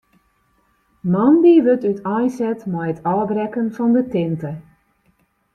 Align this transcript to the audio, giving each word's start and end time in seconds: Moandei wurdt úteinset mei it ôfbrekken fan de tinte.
Moandei 1.11 1.63
wurdt 1.63 1.87
úteinset 1.91 2.61
mei 2.71 2.87
it 2.91 3.03
ôfbrekken 3.13 3.67
fan 3.75 3.91
de 3.95 4.03
tinte. 4.13 4.51